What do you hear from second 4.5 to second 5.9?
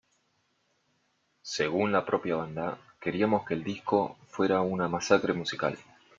una masacre musical".